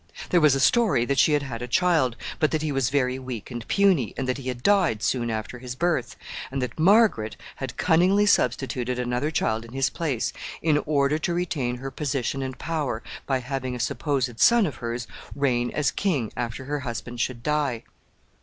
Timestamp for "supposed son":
13.79-14.65